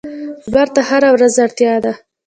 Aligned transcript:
لمر 0.51 0.67
ته 0.75 0.81
هره 0.89 1.09
ورځ 1.15 1.35
اړتیا 1.45 1.75
ده. 1.83 1.93